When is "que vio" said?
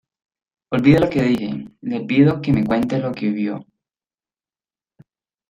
3.11-3.63